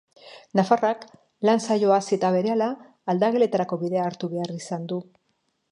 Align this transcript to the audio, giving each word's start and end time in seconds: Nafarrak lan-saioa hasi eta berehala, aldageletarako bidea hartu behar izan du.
Nafarrak 0.59 1.03
lan-saioa 1.49 1.99
hasi 1.99 2.15
eta 2.19 2.33
berehala, 2.37 2.71
aldageletarako 3.15 3.83
bidea 3.85 4.09
hartu 4.11 4.33
behar 4.35 4.57
izan 4.63 4.91
du. 4.95 4.99